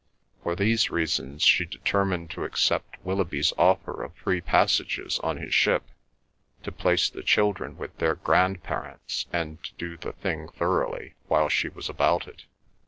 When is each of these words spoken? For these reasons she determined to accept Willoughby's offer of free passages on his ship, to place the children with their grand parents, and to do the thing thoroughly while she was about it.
For 0.41 0.55
these 0.55 0.89
reasons 0.89 1.43
she 1.43 1.63
determined 1.63 2.31
to 2.31 2.43
accept 2.43 2.97
Willoughby's 3.05 3.53
offer 3.55 4.01
of 4.03 4.15
free 4.15 4.41
passages 4.41 5.19
on 5.19 5.37
his 5.37 5.53
ship, 5.53 5.83
to 6.63 6.71
place 6.71 7.07
the 7.07 7.21
children 7.21 7.77
with 7.77 7.95
their 7.99 8.15
grand 8.15 8.63
parents, 8.63 9.27
and 9.31 9.61
to 9.63 9.73
do 9.75 9.97
the 9.97 10.13
thing 10.13 10.47
thoroughly 10.49 11.13
while 11.27 11.49
she 11.49 11.69
was 11.69 11.87
about 11.87 12.27
it. 12.27 12.45